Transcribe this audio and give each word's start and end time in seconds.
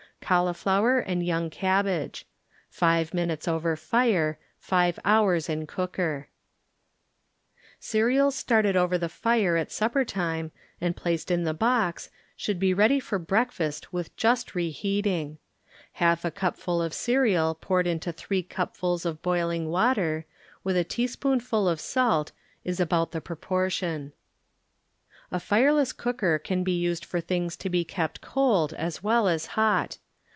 Cauliflower 0.23 0.99
and 1.01 1.25
Young 1.25 1.49
Cabbage 1.49 2.25
Five 2.69 3.13
minutes 3.13 3.49
over 3.49 3.75
fire, 3.75 4.39
five 4.59 4.97
hours 5.03 5.49
in 5.49 5.67
Cereals 7.81 8.35
started 8.35 8.77
over 8.77 8.97
the 8.97 9.09
fire 9.09 9.57
at 9.57 9.73
sup 9.73 9.91
per 9.91 10.05
time 10.05 10.53
and 10.79 10.95
placed 10.95 11.31
in 11.31 11.43
the 11.43 11.53
box 11.55 12.09
should 12.37 12.59
be 12.59 12.73
ready 12.73 12.97
for 12.97 13.19
breakfast 13.19 13.91
with 13.91 14.15
just 14.15 14.55
re 14.55 14.69
heating. 14.69 15.37
Half 15.93 16.23
a 16.23 16.31
cupful 16.31 16.81
of 16.81 16.93
cereal 16.93 17.53
poured 17.53 17.87
into 17.87 18.13
three 18.13 18.43
cupfuls 18.43 19.05
of 19.05 19.21
boiling 19.21 19.67
water, 19.67 20.25
with 20.63 20.77
a 20.77 20.85
teaspoonfu! 20.85 21.69
of 21.69 21.81
salt 21.81 22.31
is 22.63 22.79
about 22.79 23.11
the 23.11 23.19
pro 23.19 23.35
portion. 23.35 24.13
A 25.29 25.41
fireless 25.41 25.91
cooker 25.91 26.39
can 26.39 26.63
be 26.63 26.77
used 26.79 27.03
for 27.03 27.19
things 27.19 27.57
to 27.57 27.69
be 27.69 27.83
kept 27.83 28.21
cold 28.21 28.71
as 28.75 29.03
well 29.03 29.27
as 29.27 29.47
hot. 29.57 29.97